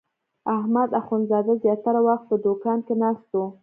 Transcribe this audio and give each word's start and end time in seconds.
احمد 0.57 0.89
اخوندزاده 0.99 1.53
زیاتره 1.63 1.99
وخت 2.07 2.25
په 2.29 2.35
دوکان 2.45 2.77
کې 2.85 2.93
ناست 3.01 3.29
و. 3.35 3.39